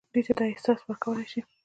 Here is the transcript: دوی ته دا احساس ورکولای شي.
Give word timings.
دوی 0.13 0.23
ته 0.27 0.33
دا 0.37 0.43
احساس 0.51 0.79
ورکولای 0.83 1.27
شي. 1.31 1.39